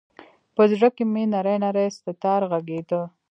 [0.55, 3.01] په زړه کې مــــــې نـــری نـــری ستار غـــــږیده